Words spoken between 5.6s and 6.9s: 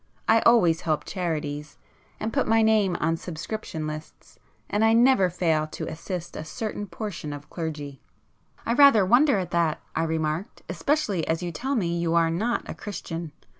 to assist a certain